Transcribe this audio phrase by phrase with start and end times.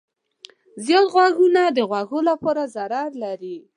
[0.85, 3.57] زیات غږونه د غوږو لپاره ضرر لري.